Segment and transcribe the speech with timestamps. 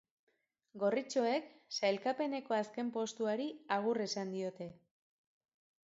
[0.83, 4.73] Gorritxoek sailkapeneko azken postuari agur esan diote.